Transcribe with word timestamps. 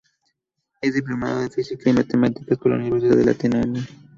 Es 0.81 0.95
diplomado 0.95 1.43
en 1.43 1.51
Física 1.51 1.87
y 1.87 1.93
Matemáticas 1.93 2.57
por 2.57 2.71
la 2.71 2.77
Universidad 2.77 3.17
de 3.17 3.25
Letonia. 3.25 3.81